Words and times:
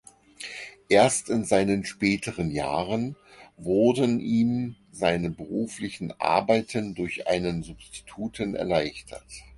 Erst 0.89 1.29
in 1.29 1.45
seinen 1.45 1.85
späteren 1.85 2.49
Jahren 2.49 3.15
wurden 3.55 4.19
ihm 4.19 4.75
seine 4.91 5.29
beruflichen 5.29 6.11
Arbeiten 6.19 6.95
durch 6.95 7.27
einen 7.27 7.61
Substituten 7.61 8.55
erleichtert. 8.55 9.25